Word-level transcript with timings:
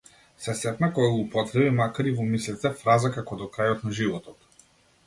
Се 0.45 0.53
сепна 0.61 0.87
кога 0.95 1.09
употреби, 1.17 1.67
макар 1.81 2.09
и 2.13 2.15
во 2.21 2.27
мислите, 2.33 2.73
фраза 2.81 3.13
како 3.21 3.39
до 3.45 3.51
крајот 3.59 3.87
на 3.89 3.97
животот. 4.01 4.55